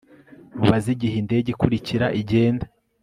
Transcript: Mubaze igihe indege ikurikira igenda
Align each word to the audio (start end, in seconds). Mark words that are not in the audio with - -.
Mubaze 0.59 0.87
igihe 0.95 1.15
indege 1.21 1.47
ikurikira 1.51 2.07
igenda 2.21 2.65